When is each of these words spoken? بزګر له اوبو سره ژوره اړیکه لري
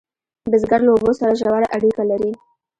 بزګر 0.51 0.81
له 0.85 0.91
اوبو 0.93 1.11
سره 1.19 1.37
ژوره 1.39 1.67
اړیکه 1.75 2.03
لري 2.11 2.31